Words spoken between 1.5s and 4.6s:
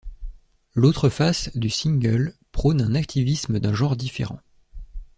du single prône un activisme d’un genre différent.